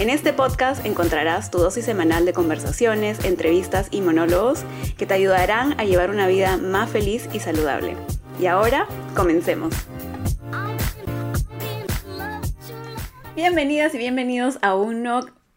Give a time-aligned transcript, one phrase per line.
[0.00, 4.62] En este podcast encontrarás tu dosis semanal de conversaciones, entrevistas y monólogos
[4.96, 7.98] que te ayudarán a llevar una vida más feliz y saludable.
[8.40, 9.74] Y ahora, comencemos.
[13.36, 15.02] Bienvenidas y bienvenidos a un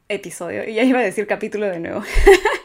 [0.09, 2.03] episodio, ya iba a decir capítulo de nuevo,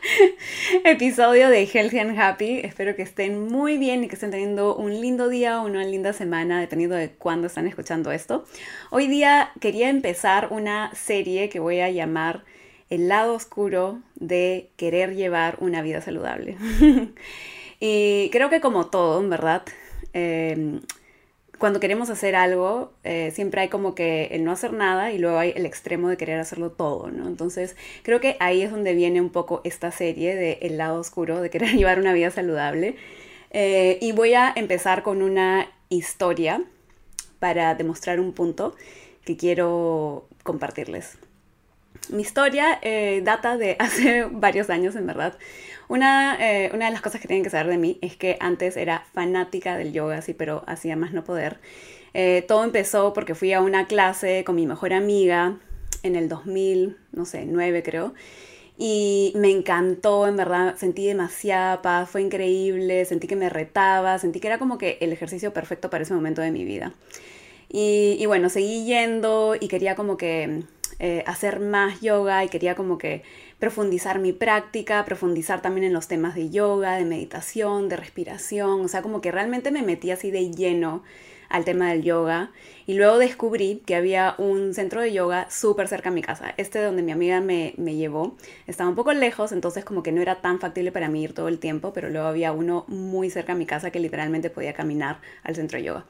[0.85, 2.61] episodio de Healthy and Happy.
[2.63, 6.13] Espero que estén muy bien y que estén teniendo un lindo día o una linda
[6.13, 8.45] semana, dependiendo de cuándo están escuchando esto.
[8.91, 12.45] Hoy día quería empezar una serie que voy a llamar
[12.91, 16.57] El lado oscuro de querer llevar una vida saludable.
[17.81, 19.63] y creo que como todo, en verdad,
[20.13, 20.81] eh,
[21.59, 25.39] cuando queremos hacer algo, eh, siempre hay como que el no hacer nada y luego
[25.39, 27.27] hay el extremo de querer hacerlo todo, ¿no?
[27.27, 31.41] Entonces, creo que ahí es donde viene un poco esta serie de El lado oscuro,
[31.41, 32.97] de querer llevar una vida saludable.
[33.51, 36.63] Eh, y voy a empezar con una historia
[37.39, 38.75] para demostrar un punto
[39.25, 41.19] que quiero compartirles.
[42.11, 45.35] Mi historia eh, data de hace varios años, en verdad.
[45.89, 48.77] Una, eh, una de las cosas que tienen que saber de mí es que antes
[48.77, 51.59] era fanática del yoga, sí, pero hacía más no poder.
[52.15, 55.57] Eh, todo empezó porque fui a una clase con mi mejor amiga
[56.03, 58.15] en el 2000, no sé, 9 creo.
[58.77, 64.41] Y me encantó, en verdad, sentí demasiada paz, fue increíble, sentí que me retaba, sentí
[64.41, 66.93] que era como que el ejercicio perfecto para ese momento de mi vida.
[67.69, 70.63] Y, y bueno, seguí yendo y quería como que
[70.99, 73.23] eh, hacer más yoga y quería como que
[73.59, 78.89] profundizar mi práctica, profundizar también en los temas de yoga, de meditación, de respiración, o
[78.89, 81.03] sea, como que realmente me metí así de lleno
[81.49, 82.51] al tema del yoga
[82.89, 86.55] y luego descubrí que había un centro de yoga súper cerca a mi casa.
[86.57, 88.35] Este donde mi amiga me, me, llevó
[88.67, 91.49] estaba un poco lejos, entonces como que no era tan factible para mí ir todo
[91.49, 95.21] el tiempo, pero luego había uno muy cerca a mi casa que literalmente podía caminar
[95.45, 96.07] al centro de yoga.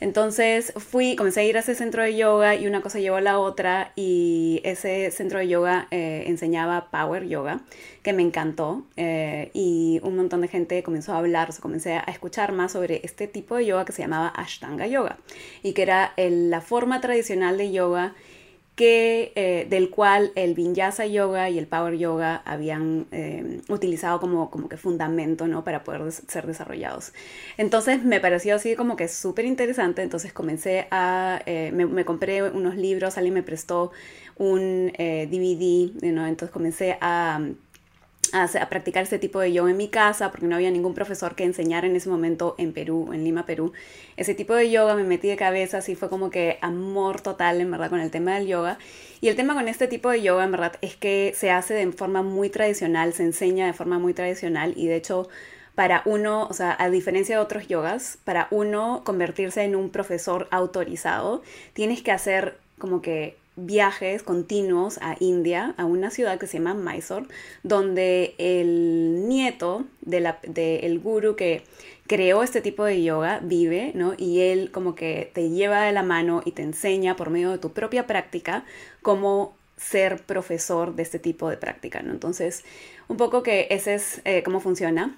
[0.00, 3.20] Entonces fui, comencé a ir a ese centro de yoga y una cosa llevó a
[3.20, 7.62] la otra y ese centro de yoga eh, enseñaba Power Yoga,
[8.02, 11.94] que me encantó eh, y un montón de gente comenzó a hablar, o sea, comencé
[11.94, 15.18] a escuchar más sobre este tipo de yoga que se llamaba Ashtanga Yoga
[15.64, 18.14] y que era la forma tradicional de yoga
[18.78, 24.50] que, eh, del cual el Vinyasa Yoga y el Power Yoga habían eh, utilizado como,
[24.50, 25.64] como que fundamento ¿no?
[25.64, 27.12] para poder ser desarrollados.
[27.56, 32.76] Entonces me pareció así como que súper interesante, entonces comencé a, eh, me, compré unos
[32.76, 33.90] libros, alguien me prestó
[34.36, 36.28] un DVD, ¿no?
[36.28, 37.40] entonces comencé a
[38.32, 41.44] a, practicar este tipo de yoga en mi casa porque no había ningún profesor que
[41.44, 43.72] enseñara en ese momento en Perú, en Lima, Perú.
[44.16, 47.70] Ese tipo de yoga me metí de cabeza, así fue como que amor total en
[47.70, 48.78] verdad con el tema del yoga.
[49.20, 51.90] Y el tema con este tipo de yoga en verdad es que se hace de
[51.92, 55.28] forma muy tradicional, se enseña de forma muy tradicional y de hecho
[55.74, 60.48] para uno, o sea, a diferencia de otros yogas, para uno convertirse en un profesor
[60.50, 61.40] autorizado,
[61.72, 66.74] tienes que hacer como que viajes continuos a India, a una ciudad que se llama
[66.74, 67.26] Mysore,
[67.62, 71.64] donde el nieto del de el guru que
[72.06, 74.14] creó este tipo de yoga vive, ¿no?
[74.16, 77.58] Y él como que te lleva de la mano y te enseña por medio de
[77.58, 78.64] tu propia práctica
[79.02, 82.12] cómo ser profesor de este tipo de práctica, ¿no?
[82.12, 82.64] Entonces,
[83.08, 85.16] un poco que ese es eh, cómo funciona.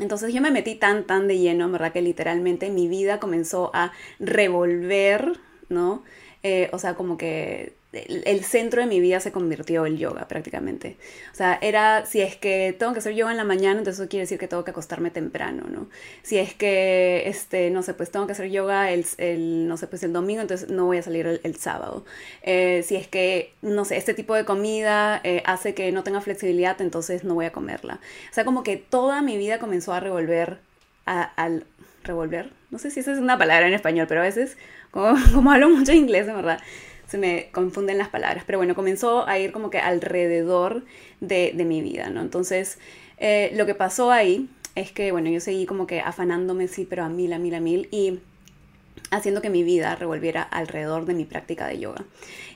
[0.00, 1.92] Entonces yo me metí tan, tan de lleno, ¿verdad?
[1.92, 5.38] Que literalmente mi vida comenzó a revolver,
[5.68, 6.02] ¿no?
[6.48, 10.96] Eh, o sea, como que el, centro de mi vida se convirtió el yoga prácticamente.
[11.32, 14.08] O sea, era, si es que tengo que hacer yoga en la mañana, entonces eso
[14.08, 15.88] quiere decir que tengo que acostarme temprano, ¿no?
[16.22, 19.88] Si es que, este, no sé, pues tengo que hacer yoga el, el no sé,
[19.88, 22.04] pues el domingo, entonces no voy a salir el, sábado.
[22.42, 26.20] Eh, si es que, no sé, este tipo de comida eh, hace que no tenga
[26.20, 27.98] flexibilidad, entonces no voy a comerla.
[28.30, 30.60] O sea, como que toda mi vida comenzó a revolver
[31.06, 31.64] al
[32.04, 32.52] revolver.
[32.70, 34.56] No sé si esa es una palabra en español, pero a veces,
[35.34, 36.60] como, hablo mucho inglés, de verdad,
[37.06, 38.44] se me confunden las palabras.
[38.46, 40.84] Pero bueno, comenzó a ir como que alrededor
[41.20, 42.20] de, mi vida, ¿no?
[42.20, 42.78] Entonces,
[43.18, 47.04] eh, lo que pasó ahí es que, bueno, yo seguí como que afanándome, sí, pero
[47.04, 47.88] a mil, a mil, a mil.
[47.90, 48.20] Y
[49.10, 52.04] haciendo que mi vida revolviera alrededor de mi práctica de yoga.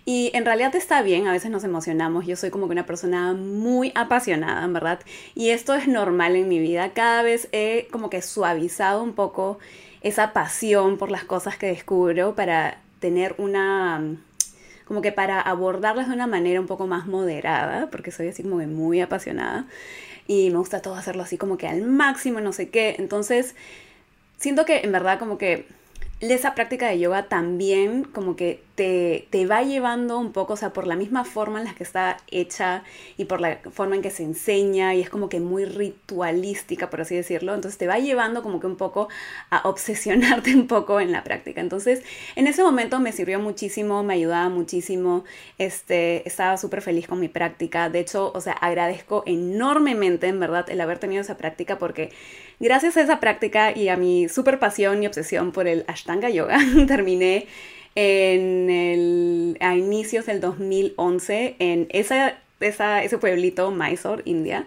[0.05, 3.33] Y en realidad está bien, a veces nos emocionamos, yo soy como que una persona
[3.35, 5.01] muy apasionada, en verdad,
[5.35, 9.59] y esto es normal en mi vida, cada vez he como que suavizado un poco
[10.00, 14.17] esa pasión por las cosas que descubro para tener una
[14.87, 18.58] como que para abordarlas de una manera un poco más moderada, porque soy así como
[18.58, 19.67] que muy apasionada
[20.26, 22.97] y me gusta todo hacerlo así como que al máximo, no sé qué.
[22.99, 23.55] Entonces,
[24.37, 25.67] siento que en verdad como que
[26.20, 28.62] esa práctica de yoga también como que
[29.31, 32.17] te, va llevando un poco, o sea, por la misma forma en la que está
[32.31, 32.82] hecha
[33.19, 37.03] y por la forma en que se enseña y es como que muy ritualística, por
[37.03, 39.09] así decirlo, entonces te va llevando como que un poco
[39.50, 41.61] a obsesionarte un poco en la práctica.
[41.61, 42.03] Entonces,
[42.37, 45.25] en ese momento me sirvió muchísimo, me ayudaba muchísimo,
[45.59, 50.71] este, estaba súper feliz con mi práctica, de hecho, o sea, agradezco enormemente, en verdad,
[50.71, 52.11] el haber tenido esa práctica porque
[52.61, 56.59] gracias a esa práctica y a mi súper pasión y obsesión por el Ashtanga Yoga,
[56.87, 57.47] terminé
[57.95, 64.67] en el, a inicios del 2011 en esa, esa, ese pueblito, Mysore, India.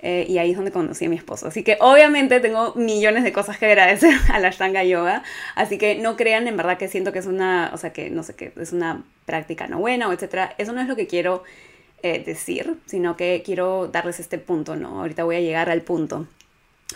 [0.00, 1.48] Eh, y ahí es donde conocí a mi esposo.
[1.48, 5.22] Así que obviamente tengo millones de cosas que agradecer a la Ashtanga Yoga.
[5.54, 8.22] Así que no crean en verdad que siento que es una, o sea, que no
[8.22, 10.54] sé, qué es una práctica no buena o etcétera.
[10.58, 11.42] Eso no es lo que quiero
[12.02, 15.00] eh, decir, sino que quiero darles este punto, ¿no?
[15.00, 16.28] Ahorita voy a llegar al punto.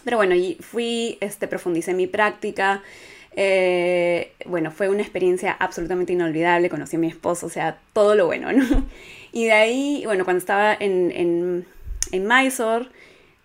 [0.04, 2.82] Pero bueno, y fui, este, profundicé mi práctica.
[3.34, 8.26] Eh, bueno, fue una experiencia absolutamente inolvidable, conocí a mi esposo, o sea, todo lo
[8.26, 8.86] bueno, ¿no?
[9.34, 11.66] Y de ahí, bueno, cuando estaba en, en,
[12.10, 12.90] en Mysore,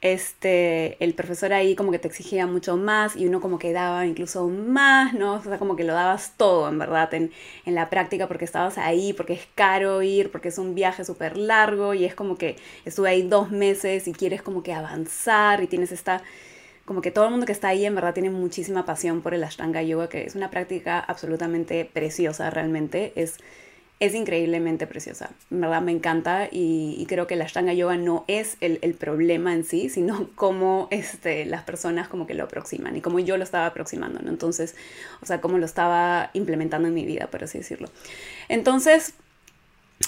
[0.01, 4.06] este, el profesor ahí como que te exigía mucho más y uno como que daba
[4.06, 5.36] incluso más, ¿no?
[5.36, 7.31] O sea, como que lo dabas todo, en verdad, en,
[7.66, 11.38] en la práctica porque estabas ahí, porque es caro ir, porque es un viaje súper
[11.38, 15.68] largo y es como que estuve ahí dos meses y quieres como que avanzar y
[15.68, 16.22] tienes esta
[16.88, 19.44] como que todo el mundo que está ahí en verdad tiene muchísima pasión por el
[19.44, 23.36] Ashtanga Yoga, que es una práctica absolutamente preciosa realmente, es,
[24.00, 28.56] es increíblemente preciosa, en verdad me encanta y, creo que el Ashtanga Yoga no es
[28.62, 33.19] el, problema en sí, sino cómo este, las personas como que lo aproximan y cómo
[33.19, 34.30] yo lo estaba aproximando, ¿no?
[34.30, 34.74] Entonces,
[35.22, 37.90] o sea, cómo lo estaba implementando en mi vida, por así decirlo.
[38.48, 39.13] Entonces,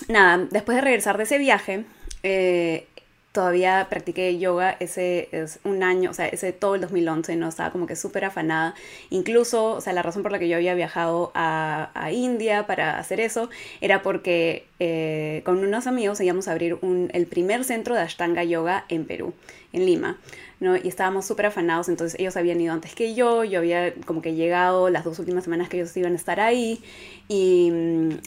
[0.07, 1.83] nada, después de regresar de ese viaje,
[2.23, 2.87] eh,
[3.31, 7.47] todavía practiqué yoga ese es un año, o sea, ese todo el 2011, ¿no?
[7.47, 8.73] Estaba como que súper afanada.
[9.09, 12.97] Incluso, o sea, la razón por la que yo había viajado a, a India para
[12.97, 13.49] hacer eso
[13.81, 18.43] era porque eh, con unos amigos íbamos a abrir un, el primer centro de Ashtanga
[18.43, 19.33] Yoga en Perú,
[19.73, 20.17] en Lima.
[20.59, 20.75] ¿no?
[20.75, 24.33] Y estábamos súper afanados, entonces ellos habían ido antes que yo, yo había como que
[24.33, 26.81] llegado las dos últimas semanas que ellos iban a estar ahí
[27.29, 27.71] y,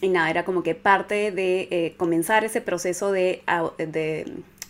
[0.00, 3.42] y nada, era como que parte de eh, comenzar ese proceso de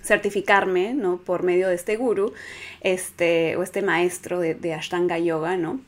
[0.02, 1.18] certificarme, ¿no?
[1.18, 2.32] Por medio de este guru,
[2.80, 5.80] este, o este maestro de, Ashtanga Yoga, ¿no?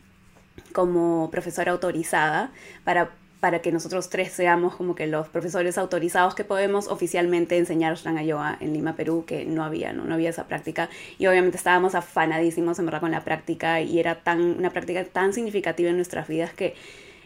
[0.72, 2.52] Como profesora autorizada
[2.84, 3.10] para
[3.44, 8.22] para que nosotros tres seamos como que los profesores autorizados que podemos oficialmente enseñar Ashtanga
[8.22, 10.04] Yoga en Lima, Perú, que no había, ¿no?
[10.04, 10.88] no había esa práctica.
[11.18, 15.34] Y obviamente estábamos afanadísimos en verdad con la práctica y era tan, una práctica tan
[15.34, 16.74] significativa en nuestras vidas que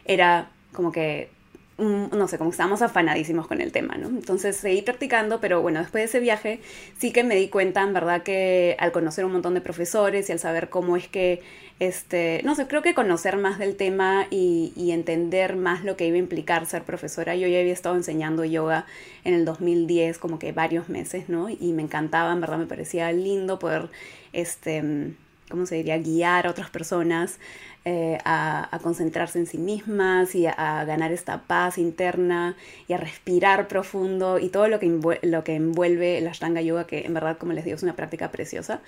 [0.06, 1.30] era como que
[1.78, 4.08] no sé, como estábamos afanadísimos con el tema, ¿no?
[4.08, 6.60] Entonces seguí practicando, pero bueno, después de ese viaje
[6.98, 10.32] sí que me di cuenta, en verdad, que al conocer un montón de profesores y
[10.32, 11.40] al saber cómo es que,
[11.78, 16.06] este, no sé, creo que conocer más del tema y, y entender más lo que
[16.06, 17.36] iba a implicar ser profesora.
[17.36, 18.84] Yo ya había estado enseñando yoga
[19.22, 21.48] en el 2010, como que varios meses, ¿no?
[21.48, 23.88] Y me encantaba, en verdad, me parecía lindo poder,
[24.32, 25.14] este,
[25.50, 27.38] ¿cómo se diría?, guiar a otras personas
[27.84, 32.56] eh, a, concentrarse en sí mismas y a, ganar esta paz interna
[32.86, 36.86] y a respirar profundo y todo lo que, envuelve, lo que envuelve el Ashtanga Yoga,
[36.86, 38.82] que en verdad, como les digo, es una práctica preciosa.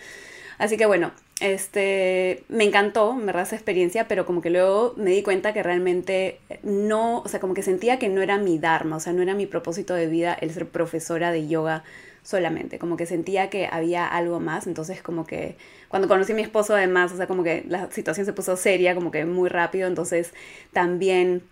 [0.58, 5.12] Así que bueno, este, me encantó, en verdad, esa experiencia, pero como que luego me
[5.12, 8.96] di cuenta que realmente no, o sea, como que sentía que no era mi dharma,
[8.96, 11.82] o sea, no era mi propósito de vida el ser profesora de yoga
[12.22, 15.56] solamente, como que sentía que había algo más, entonces como que
[15.88, 18.94] cuando conocí a mi esposo además, o sea, como que la situación se puso seria,
[18.94, 20.32] como que muy rápido, entonces
[20.72, 21.42] también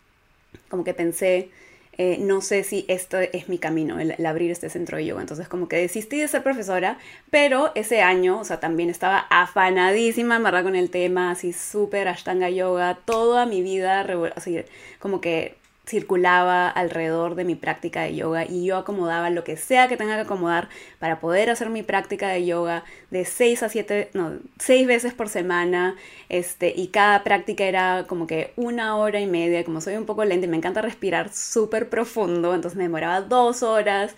[0.68, 1.50] como que pensé,
[1.96, 5.20] eh, no sé si esto es mi camino, el, abrir este centro de yoga.
[5.20, 6.98] Entonces como que desistí de ser profesora,
[7.30, 12.50] pero ese año, o sea, también estaba afanadísima, verdad, con el tema, así súper ashtanga
[12.50, 14.06] yoga, toda mi vida,
[14.36, 14.64] así
[15.00, 15.57] como que
[15.88, 20.16] circulaba alrededor de mi práctica de yoga y yo acomodaba lo que sea que tenga
[20.16, 20.68] que acomodar
[20.98, 25.28] para poder hacer mi práctica de yoga de seis a siete, no, seis veces por
[25.28, 25.96] semana,
[26.28, 30.24] este, y cada práctica era como que una hora y media, como soy un poco
[30.24, 34.14] lenta y me encanta respirar súper profundo, entonces me demoraba dos horas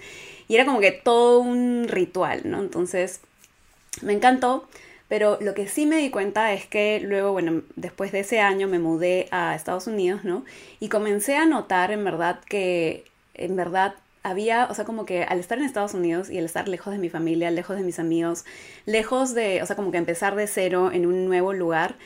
[0.49, 2.61] y era como que todo un ritual, ¿no?
[2.61, 3.21] Entonces
[4.03, 4.69] me encantó.
[5.11, 8.69] Pero lo que sí me di cuenta es que luego, bueno, después de ese año
[8.69, 10.45] me mudé a Estados Unidos, ¿no?
[10.79, 15.41] Y comencé a notar en verdad que, en verdad, había, o sea, como que al
[15.41, 18.45] estar en Estados Unidos y al estar lejos de mi familia, lejos de mis amigos,
[18.87, 21.97] lejos de, o sea, como que empezar de cero en un nuevo lugar,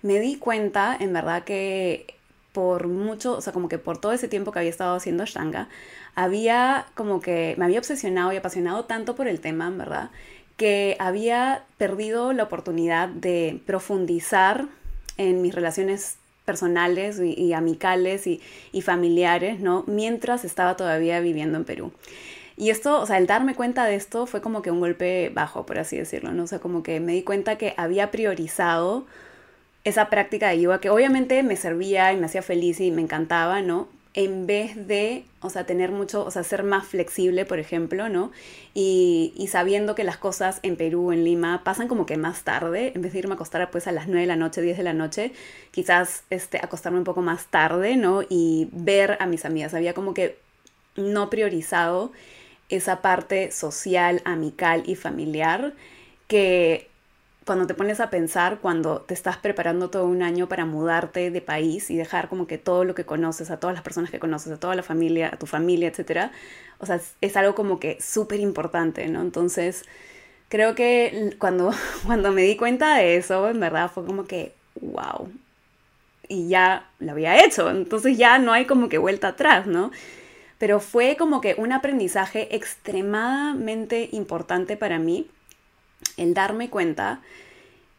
[0.00, 2.14] me di cuenta, en verdad, que
[2.52, 5.68] por mucho, o sea, como que por todo ese tiempo que había estado haciendo Ashtanga,
[6.14, 10.10] había como que me había obsesionado y apasionado tanto por el tema, ¿verdad?
[10.56, 14.66] Que había perdido la oportunidad de profundizar
[15.16, 18.40] en mis relaciones personales y, amicales y,
[18.72, 19.84] y, familiares, ¿no?
[19.86, 21.92] Mientras estaba todavía viviendo en Perú.
[22.56, 25.66] Y esto, o sea, el darme cuenta de esto fue como que un golpe bajo,
[25.66, 26.44] por así decirlo, ¿no?
[26.44, 29.06] O sea, como que me di cuenta que había priorizado
[29.84, 33.60] esa práctica de yoga que obviamente me servía y me hacía feliz y me encantaba,
[33.60, 33.88] ¿no?
[34.14, 38.30] En vez de, o sea, tener mucho, o sea, ser más flexible, por ejemplo, ¿no?
[38.74, 42.92] Y, y, sabiendo que las cosas en Perú, en Lima, pasan como que más tarde,
[42.94, 44.84] en vez de irme a acostar pues a las 9 de la noche, 10 de
[44.84, 45.32] la noche,
[45.72, 48.22] quizás este, acostarme un poco más tarde, ¿no?
[48.28, 49.74] Y ver a mis amigas.
[49.74, 50.38] Había como que
[50.96, 52.12] no priorizado
[52.68, 55.74] esa parte social, amical y familiar
[56.28, 56.88] que
[57.44, 61.40] cuando te pones a pensar, cuando te estás preparando todo un año para mudarte de
[61.40, 64.52] país y dejar como que todo lo que conoces, a todas las personas que conoces,
[64.52, 66.32] a toda la familia, a tu familia, etcétera,
[66.78, 69.20] o sea, es, algo como que súper importante, ¿no?
[69.20, 69.84] Entonces,
[70.48, 71.72] creo que cuando,
[72.06, 75.30] cuando me di cuenta de eso, en verdad fue como que, wow,
[76.28, 79.90] y ya lo había hecho, entonces ya no hay como que vuelta atrás, ¿no?
[80.58, 85.28] Pero fue como que un aprendizaje extremadamente importante para mí
[86.16, 87.20] el darme cuenta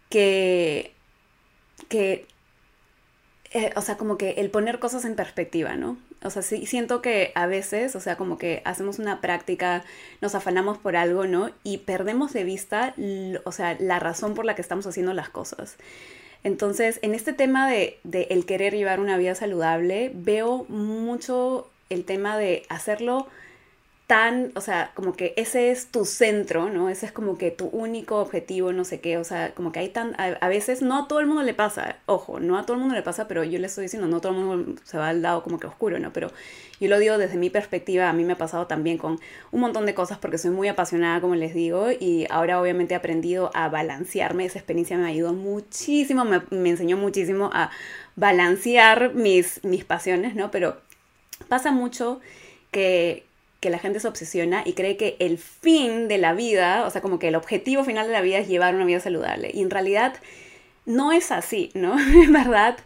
[0.09, 0.93] que,
[1.89, 2.27] que
[3.55, 5.97] eh, o sea, como que el poner cosas en perspectiva, ¿no?
[6.23, 9.85] O sea, sí siento que a veces, o sea, como que hacemos una práctica,
[10.19, 11.51] nos afanamos por algo, ¿no?
[11.63, 12.93] Y perdemos de vista,
[13.45, 15.77] o sea, la razón por la que estamos haciendo las cosas.
[16.43, 22.03] Entonces, en este tema de, de el querer llevar una vida saludable, veo mucho el
[22.03, 23.27] tema de hacerlo
[24.07, 26.89] tan, o sea, como que ese es tu centro, ¿no?
[26.89, 29.89] Ese es como que tu único objetivo, no sé qué, o sea, como que hay
[29.89, 32.81] tan, a, veces no a todo el mundo le pasa, ojo, no a todo el
[32.81, 35.23] mundo le pasa, pero yo le estoy diciendo, no todo el mundo se va al
[35.23, 36.13] lado como que oscuro, ¿no?
[36.13, 36.31] Pero
[36.79, 39.19] yo lo digo desde mi perspectiva, a mí me ha pasado también con
[39.51, 42.97] un montón de cosas porque soy muy apasionada, como les digo, y ahora obviamente he
[42.97, 47.71] aprendido a balancearme, esa experiencia me ayudó muchísimo, me, enseñó muchísimo a
[48.15, 50.51] balancear mis pasiones, ¿no?
[50.51, 50.77] Pero
[51.49, 52.21] pasa mucho
[52.69, 53.24] que,
[53.65, 57.01] que la gente se obsesiona y cree que el fin de la vida, o sea,
[57.01, 59.49] como que el objetivo final de la vida es llevar una vida saludable.
[59.51, 60.13] Y en realidad
[60.85, 61.97] no es así, ¿no?
[62.23, 62.77] En verdad,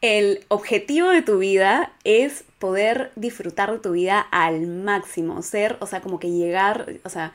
[0.00, 5.86] el objetivo de tu vida es poder disfrutar de tu vida al máximo, ser, o
[5.86, 7.32] sea, como que llegar, o sea,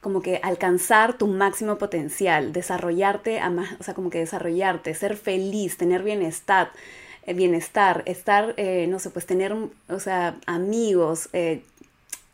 [0.00, 5.18] como que alcanzar tu máximo potencial, desarrollarte, a más, o sea, como que desarrollarte, ser
[5.18, 6.70] feliz, tener bienestar,
[7.26, 9.54] eh, bienestar, estar, eh, no sé, pues tener,
[9.88, 11.60] o sea, amigos, eh,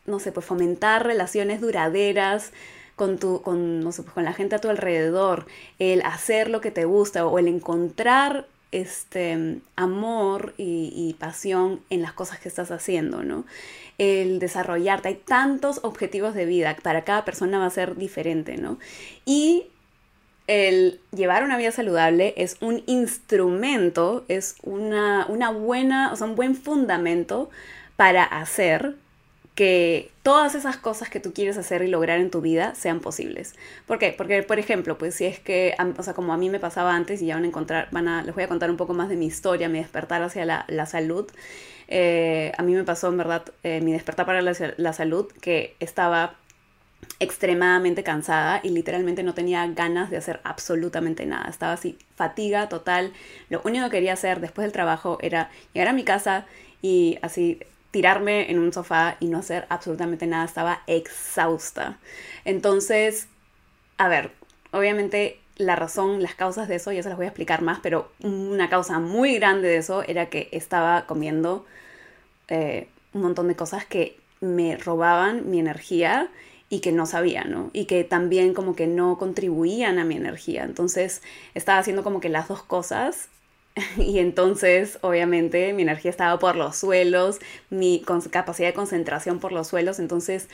[0.09, 2.51] no sé, pues fomentar relaciones duraderas
[2.95, 5.45] con, tu, con, no sé, pues con la gente a tu alrededor,
[5.79, 12.13] el hacer lo que te gusta o el encontrar este amor y, pasión en las
[12.13, 13.45] cosas que estás haciendo, ¿no?
[13.97, 15.07] El desarrollarte.
[15.07, 18.77] Hay tantos objetivos de vida, para cada persona va a ser diferente, ¿no?
[19.25, 19.67] Y
[20.47, 26.35] el llevar una vida saludable es un instrumento, es una, una buena, o sea, un
[26.35, 27.49] buen fundamento
[27.95, 28.95] para hacer
[29.59, 33.55] que todas esas cosas que tú quieres hacer y lograr en tu vida sean posibles.
[33.87, 34.15] ¿Por qué?
[34.17, 37.21] Porque, por ejemplo, pues si es que, o sea, como a mí me pasaba antes
[37.21, 39.17] y ya van a encontrar, van a, les voy a contar un poco más de
[39.17, 41.29] mi historia, mi despertar hacia la, la salud.
[41.89, 45.75] Eh, a mí me pasó, en verdad, eh, mi despertar para la, la salud, que
[45.81, 46.35] estaba
[47.19, 51.49] extremadamente cansada y literalmente no tenía ganas de hacer absolutamente nada.
[51.49, 53.11] Estaba así, fatiga total.
[53.49, 56.45] Lo único que quería hacer después del trabajo era llegar a mi casa
[56.81, 57.59] y así
[57.91, 61.97] tirarme en un sofá y no hacer absolutamente nada, estaba exhausta.
[62.45, 63.27] Entonces,
[63.97, 64.31] a ver,
[64.71, 68.11] obviamente la razón, las causas de eso, ya se las voy a explicar más, pero
[68.23, 71.65] una causa muy grande de eso era que estaba comiendo
[72.47, 76.29] eh, un montón de cosas que me robaban mi energía
[76.69, 77.71] y que no sabía, ¿no?
[77.73, 80.63] Y que también como que no contribuían a mi energía.
[80.63, 81.21] Entonces
[81.55, 83.27] estaba haciendo como que las dos cosas
[83.97, 89.67] y entonces obviamente mi energía estaba por los suelos, mi capacidad de concentración por los
[89.67, 90.49] suelos, entonces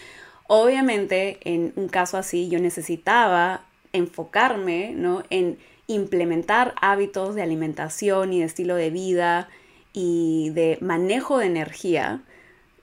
[0.47, 5.23] obviamente en un caso así yo necesitaba enfocarme ¿no?
[5.29, 5.57] en
[5.87, 9.49] implementar hábitos de alimentación y de estilo de vida
[9.93, 12.21] y de manejo de energía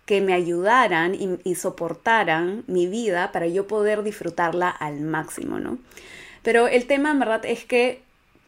[0.06, 5.78] que me ayudaran y, y, soportaran mi vida para yo poder disfrutarla al máximo, ¿no?
[6.42, 8.02] Pero el tema en verdad es que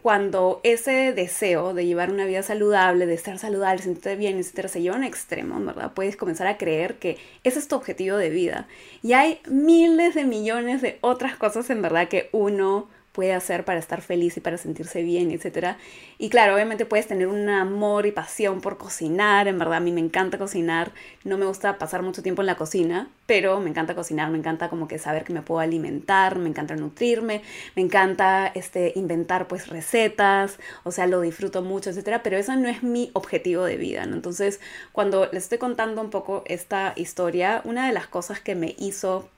[0.04, 4.82] cuando ese deseo de llevar una vida saludable, de estar saludable, sentirte bien, etcétera, se
[4.82, 5.94] lleva a un extremo, ¿verdad?
[5.94, 8.68] Puedes comenzar a creer que ese es tu objetivo de vida.
[9.02, 13.78] Y hay miles de millones de otras cosas en verdad que uno puede hacer para
[13.78, 15.76] estar feliz y para sentirse bien, etc.
[16.18, 19.92] Y claro, obviamente puedes tener un amor y pasión por cocinar, en verdad a mí
[19.92, 20.90] me encanta cocinar,
[21.22, 24.68] no me gusta pasar mucho tiempo en la cocina, pero me encanta cocinar, me encanta
[24.68, 27.42] como que saber que me puedo alimentar, me encanta nutrirme,
[27.76, 32.18] me encanta este, inventar pues recetas, o sea, lo disfruto mucho, etc.
[32.20, 34.16] Pero eso no es mi objetivo de vida, ¿no?
[34.16, 34.58] Entonces,
[34.90, 39.28] cuando les estoy contando un poco esta historia, una de las cosas que me hizo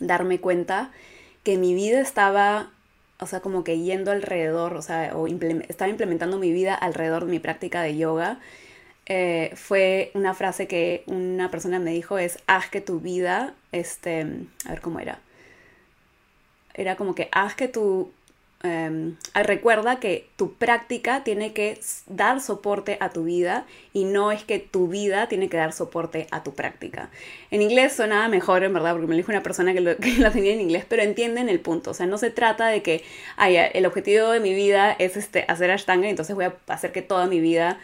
[0.00, 0.90] darme cuenta
[1.42, 2.70] que mi vida estaba
[3.20, 7.30] o sea, como que yendo alrededor, o sea, o estaba implementando mi vida alrededor de
[7.30, 8.40] mi práctica de yoga,
[9.06, 14.26] eh, fue una frase que una persona me dijo es, haz que tu vida, este,
[14.66, 15.20] a ver cómo era,
[16.74, 18.12] era como que haz que tu
[18.66, 24.42] Em, recuerda que tu práctica tiene que dar soporte a tu vida y no es
[24.42, 27.10] que tu vida tiene que dar soporte a tu práctica.
[27.50, 30.54] En inglés sonaba mejor, en verdad, porque me lo dijo una persona que lo, tenía
[30.54, 31.90] en inglés, pero entienden el punto.
[31.90, 33.04] O sea, no se trata de que
[33.38, 37.26] el objetivo de mi vida es este, hacer ashtanga, entonces voy a hacer que toda
[37.26, 37.78] mi vida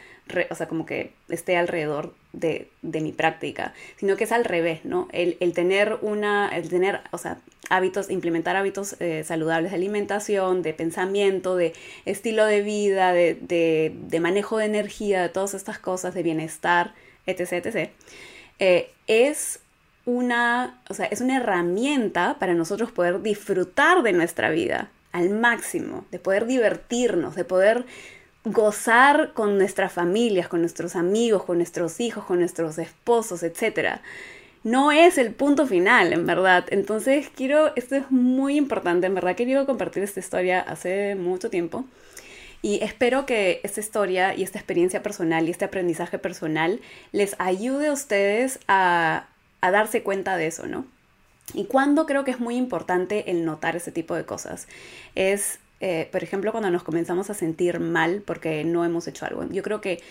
[0.50, 5.08] o sea, como que esté alrededor de, mi práctica, sino que es al revés, ¿no?
[5.12, 7.38] El, tener una, el tener, o sea,
[7.70, 11.72] hábitos, implementar hábitos eh, saludables de alimentación, de pensamiento, de
[12.04, 16.92] estilo de vida, de, manejo de energía, de todas estas cosas, de bienestar,
[17.26, 17.90] etc., etc.,
[18.58, 19.60] eh, es
[20.04, 26.04] una, o sea, es una herramienta para nosotros poder disfrutar de nuestra vida al máximo,
[26.10, 27.86] de poder divertirnos, de poder
[28.44, 34.00] gozar con nuestras familias, con nuestros amigos, con nuestros hijos, con nuestros esposos, etc.
[34.62, 36.66] No es el punto final, en verdad.
[36.70, 41.84] Entonces quiero, esto es muy importante, en verdad querido compartir esta historia hace mucho tiempo.
[42.62, 46.80] Y espero que esta historia y esta experiencia personal y este aprendizaje personal
[47.12, 49.28] les ayude a ustedes a,
[49.62, 50.84] a darse cuenta de eso, ¿no?
[51.54, 54.68] Y cuando creo que es muy importante el notar ese tipo de cosas
[55.14, 59.46] es eh, por ejemplo, cuando nos comenzamos a sentir mal porque no hemos hecho algo.
[59.50, 60.02] Yo creo que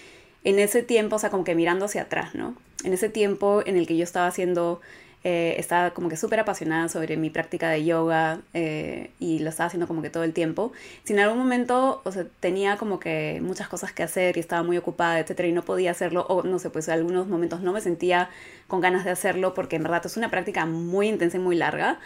[0.44, 2.56] en ese tiempo, o sea, como que mirando hacia atrás, ¿no?
[2.84, 4.80] En ese tiempo en el que yo estaba haciendo,
[5.26, 9.68] eh, estaba como que súper apasionada sobre mi práctica de yoga eh, y lo estaba
[9.68, 10.72] haciendo como que todo el tiempo.
[11.04, 14.64] Si en algún momento, o sea, tenía como que muchas cosas que hacer y estaba
[14.64, 17.74] muy ocupada, etcétera, y no podía hacerlo, o no sé, pues en algunos momentos no
[17.74, 18.30] me sentía
[18.68, 22.00] con ganas de hacerlo porque en verdad es una práctica muy intensa y muy larga.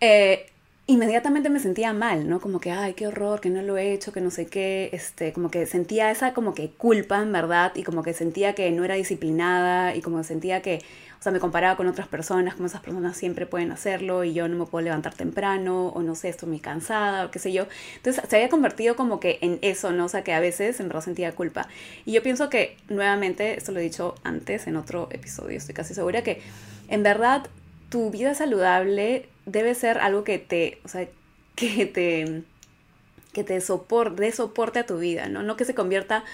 [0.00, 0.46] Eh,
[0.88, 2.40] inmediatamente me sentía mal, ¿no?
[2.40, 5.34] Como que, ay, qué horror, que no lo he hecho, que no sé qué, este,
[5.34, 8.84] como que sentía esa como que culpa, en verdad, y como que sentía que no
[8.84, 10.80] era disciplinada, y como sentía que,
[11.20, 14.48] o sea, me comparaba con otras personas, como esas personas siempre pueden hacerlo, y yo
[14.48, 17.66] no me puedo levantar temprano, o no sé, estoy muy cansada, o qué sé yo.
[17.96, 20.06] Entonces se había convertido como que en eso, ¿no?
[20.06, 21.68] O sea, que a veces en verdad sentía culpa.
[22.06, 25.92] Y yo pienso que, nuevamente, esto lo he dicho antes en otro episodio, estoy casi
[25.92, 26.40] segura que,
[26.88, 27.46] en verdad,
[27.88, 31.08] tu vida saludable debe ser algo que te, o sea,
[31.54, 32.42] que te,
[33.32, 35.42] que te soporte, dé soporte a tu vida, ¿no?
[35.42, 36.24] No que se convierta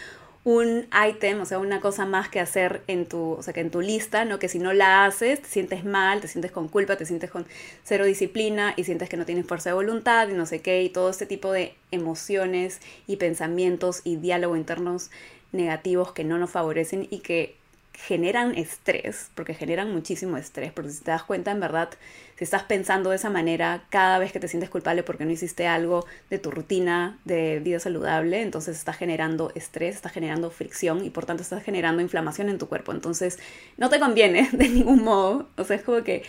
[0.44, 3.70] un item, o sea, una cosa más que hacer en tu, o sea, que en
[3.70, 4.38] tu lista, ¿no?
[4.38, 7.46] Que si no la haces, te sientes mal, te sientes con culpa, te sientes con
[7.82, 10.90] cero disciplina y sientes que no tienes fuerza de voluntad y no sé qué, y
[10.90, 15.10] todo este tipo de emociones y pensamientos y diálogo internos
[15.52, 17.56] negativos que no nos favorecen y que
[17.96, 21.90] generan estrés, porque generan muchísimo estrés, porque si te das cuenta, en verdad,
[22.37, 25.66] si estás pensando de esa manera cada vez que te sientes culpable porque no hiciste
[25.66, 31.11] algo de tu rutina de vida saludable, entonces estás generando estrés, estás generando fricción y
[31.11, 32.92] por tanto estás generando inflamación en tu cuerpo.
[32.92, 33.38] Entonces,
[33.76, 35.48] no te conviene de ningún modo.
[35.57, 36.24] O sea, es como que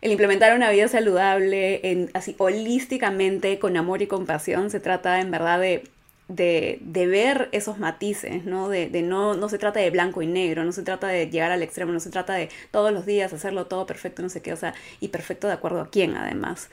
[0.00, 5.30] el implementar una vida saludable, en, así holísticamente, con amor y compasión, se trata en
[5.30, 5.84] verdad de
[6.28, 8.68] de, de, ver esos matices, ¿no?
[8.68, 11.50] De, de, no, no se trata de blanco y negro, no se trata de llegar
[11.50, 14.52] al extremo, no se trata de todos los días hacerlo todo perfecto, no sé qué,
[14.52, 16.68] o sea, y perfecto de acuerdo a quién además.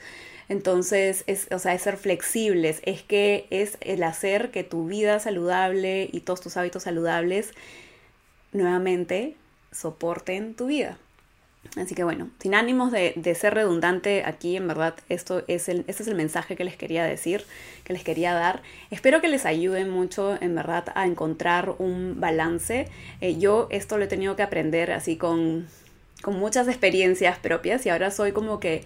[0.50, 6.10] Entonces, es, o sea, ser flexibles, es que es el hacer que tu vida saludable
[6.12, 7.54] y todos tus hábitos saludables
[8.52, 9.36] nuevamente
[9.72, 10.98] soporten tu vida.
[11.76, 16.04] Así que bueno, sin ánimos de, ser redundante aquí, en verdad, esto es el, este
[16.04, 17.46] es el mensaje que les quería decir,
[17.84, 18.62] que les quería dar.
[18.92, 22.88] Espero que les ayude mucho, en verdad, a encontrar un balance.
[23.20, 25.68] Eh, yo esto lo he tenido que aprender así con,
[26.22, 28.84] con muchas experiencias propias y ahora soy como que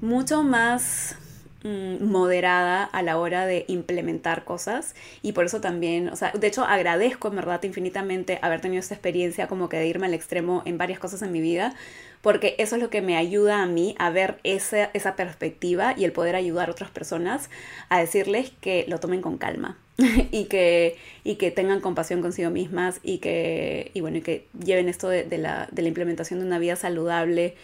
[0.00, 1.16] mucho más
[1.64, 4.94] moderada a la hora de implementar cosas.
[5.22, 8.94] Y por eso también, o sea, de hecho agradezco en verdad infinitamente haber tenido esta
[8.94, 11.74] experiencia como que de irme al extremo en varias cosas en mi vida,
[12.20, 16.04] porque eso es lo que me ayuda a mí a ver esa, esa perspectiva y
[16.04, 17.50] el poder ayudar a otras personas
[17.88, 19.76] a decirles que lo tomen con calma
[20.30, 24.88] y que, y que tengan compasión consigo mismas y que, y bueno, y que lleven
[24.88, 27.54] esto de, la, de la implementación de una vida saludable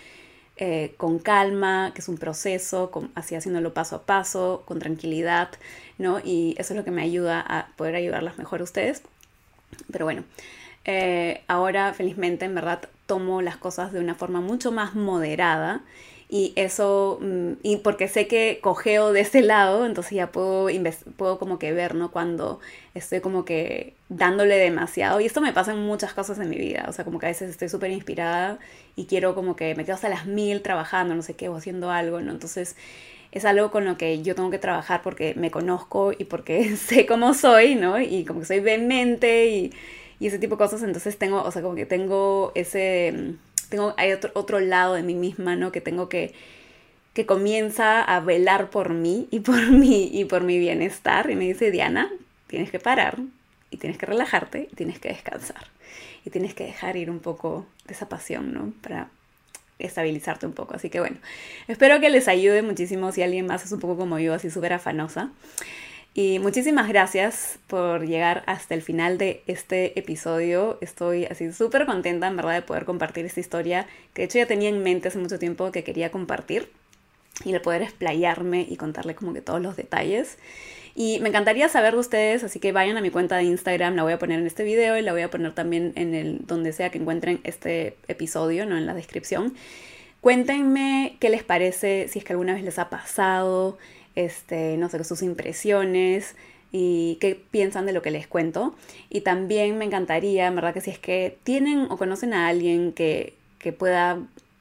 [0.59, 5.51] eh, con calma, que es un proceso, así haciéndolo paso a paso, con tranquilidad,
[5.99, 6.21] ¿no?
[6.23, 9.03] Y eso es lo que me ayuda a poder ayudarlas mejor a ustedes.
[9.93, 10.25] Pero bueno,
[10.85, 15.83] eh, ahora felizmente en verdad tomo las cosas de una forma mucho más moderada
[16.31, 20.69] y eso, mm, y porque sé que cogeo de ese lado, entonces ya puedo,
[21.17, 22.11] puedo como que ver, ¿no?
[22.11, 22.61] Cuando
[22.95, 25.21] estoy como que dándole demasiado.
[25.21, 27.29] Y esto me pasa en muchas cosas en mi vida, o sea, como que a
[27.31, 28.59] veces estoy súper inspirada
[28.95, 31.91] y quiero como que me quedo hasta las mil trabajando, no sé qué, o haciendo
[31.91, 32.33] algo, ¿no?
[32.33, 32.77] Entonces
[33.33, 37.07] es algo con lo que yo tengo que trabajar porque me conozco y porque sé
[37.07, 38.01] cómo soy, ¿no?
[38.01, 39.73] Y como que soy vehemente y,
[40.21, 43.37] y ese tipo de cosas, entonces tengo, o sea, como que tengo ese
[43.69, 45.73] tengo, hay otro, otro lado de mí misma, ¿no?
[45.73, 46.35] Que tengo que,
[47.13, 51.31] que comienza a velar por mí y por mí y por mi bienestar.
[51.31, 52.11] Y me dice, Diana,
[52.47, 53.19] tienes que parar
[53.71, 55.67] y tienes que relajarte y tienes que descansar.
[56.25, 58.73] Y tienes que dejar ir un poco de esa pasión, ¿no?
[58.83, 59.09] Para
[59.79, 60.75] estabilizarte un poco.
[60.75, 61.17] Así que bueno,
[61.69, 64.73] espero que les ayude muchísimo si alguien más es un poco como yo, así súper
[64.73, 65.31] afanosa.
[66.21, 70.77] Y muchísimas gracias por llegar hasta el final de este episodio.
[70.81, 74.47] Estoy así súper contenta, en verdad, de poder compartir esta historia que de hecho ya
[74.47, 76.73] tenía en mente hace mucho tiempo que quería compartir
[77.45, 80.39] y de poder explayarme y contarle como que todos los detalles.
[80.97, 84.03] Y me encantaría saber de ustedes, así que vayan a mi cuenta de Instagram, la
[84.03, 86.73] voy a poner en este video y la voy a poner también en el donde
[86.73, 89.55] sea que encuentren este episodio, no en la descripción.
[90.21, 93.79] Cuéntenme qué les parece, si es que alguna vez les ha pasado,
[94.19, 96.35] este, no sé, sus impresiones
[96.73, 98.75] y qué piensan de lo que les cuento.
[99.11, 102.93] Y también me encantaría, en verdad, que si es que tienen o conocen a alguien
[102.93, 104.21] que, que pueda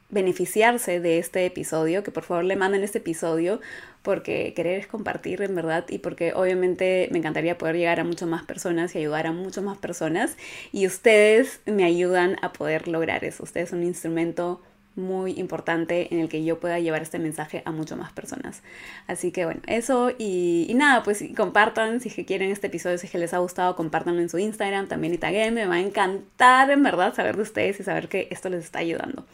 [0.09, 3.59] beneficiarse de este episodio, que por favor le manden este episodio
[4.03, 8.29] porque querer es compartir en verdad y porque obviamente me encantaría poder llegar a muchas
[8.29, 10.37] más personas y ayudar a muchas más personas
[10.71, 13.43] y ustedes me ayudan a poder lograr eso.
[13.43, 14.61] Ustedes son un instrumento
[14.97, 18.63] muy importante en el que yo pueda llevar este mensaje a muchas más personas.
[19.07, 23.05] Así que bueno, eso y, nada, pues compartan si es que quieren este episodio, si
[23.05, 25.79] es que les ha gustado, compártanlo en su Instagram también y taguen, me va a
[25.79, 29.25] encantar en verdad saber de ustedes y saber que esto les está ayudando.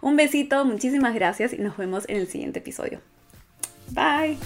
[0.00, 3.00] Un besito, muchísimas gracias y nos vemos en el siguiente episodio.
[3.90, 4.38] Bye.